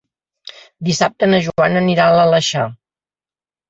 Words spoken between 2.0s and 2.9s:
a l'Aleixar.